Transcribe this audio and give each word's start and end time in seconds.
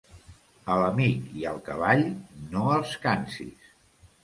A 0.75 0.77
l'amic 0.83 1.27
i 1.41 1.45
al 1.51 1.61
cavall, 1.69 2.03
no 2.57 2.65
els 2.79 2.97
cansis. 3.07 3.73